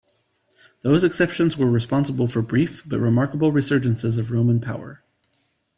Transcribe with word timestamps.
Those 0.79 1.03
exceptions 1.03 1.57
were 1.59 1.69
responsible 1.69 2.25
for 2.25 2.41
brief, 2.41 2.81
but 2.89 2.97
remarkable 2.99 3.51
resurgences 3.51 4.17
of 4.17 4.31
Roman 4.31 4.59
power. 4.59 5.03